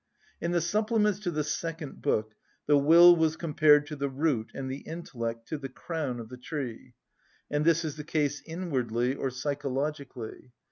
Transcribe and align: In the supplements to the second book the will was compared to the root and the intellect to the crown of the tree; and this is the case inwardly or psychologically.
In 0.41 0.49
the 0.49 0.61
supplements 0.61 1.19
to 1.19 1.29
the 1.29 1.43
second 1.43 2.01
book 2.01 2.33
the 2.65 2.75
will 2.75 3.15
was 3.15 3.35
compared 3.35 3.85
to 3.85 3.95
the 3.95 4.09
root 4.09 4.49
and 4.55 4.67
the 4.67 4.79
intellect 4.79 5.47
to 5.49 5.59
the 5.59 5.69
crown 5.69 6.19
of 6.19 6.27
the 6.27 6.37
tree; 6.37 6.95
and 7.51 7.63
this 7.63 7.85
is 7.85 7.97
the 7.97 8.03
case 8.03 8.41
inwardly 8.47 9.13
or 9.13 9.29
psychologically. 9.29 10.53